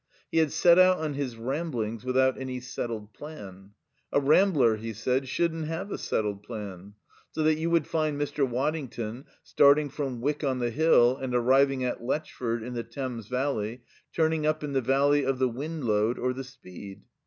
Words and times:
He 0.31 0.39
had 0.39 0.51
set 0.51 0.79
out 0.79 0.97
on 0.97 1.13
his 1.13 1.37
ramblings 1.37 2.03
without 2.03 2.35
any 2.35 2.59
settled 2.59 3.13
plan. 3.13 3.73
"A 4.11 4.19
rambler," 4.19 4.77
he 4.77 4.93
said, 4.93 5.27
"shouldn't 5.27 5.67
have 5.67 5.91
a 5.91 5.97
settled 5.99 6.41
plan." 6.41 6.95
So 7.29 7.43
that 7.43 7.59
you 7.59 7.69
would 7.69 7.85
find 7.85 8.19
Mr. 8.19 8.43
Waddington, 8.49 9.25
starting 9.43 9.89
from 9.89 10.19
Wyck 10.19 10.43
on 10.43 10.57
the 10.57 10.71
Hill 10.71 11.15
and 11.17 11.35
arriving 11.35 11.83
at 11.83 12.01
Lechford 12.01 12.63
in 12.63 12.73
the 12.73 12.81
Thames 12.83 13.27
valley, 13.27 13.83
turning 14.11 14.43
up 14.43 14.63
in 14.63 14.73
the 14.73 14.81
valley 14.81 15.23
of 15.23 15.37
the 15.37 15.47
Windlode 15.47 16.17
or 16.17 16.33
the 16.33 16.45
Speed. 16.45 17.03